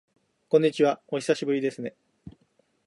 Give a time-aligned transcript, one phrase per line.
[0.49, 1.93] こんにちは、お久しぶりですね。